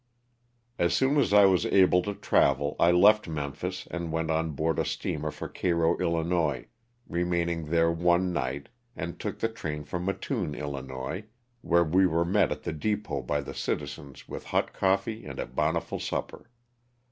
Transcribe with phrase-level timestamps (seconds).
[0.79, 4.79] As soon as I was able to travel I left Memphis and went on board
[4.79, 6.69] a steamer for Cairo, III.,
[7.07, 11.25] remaining there one night, then took the train for Mattoon, 111.,
[11.61, 15.45] where we were met at the depot by the citizens with hot coffee and a
[15.45, 16.49] bountiful supper.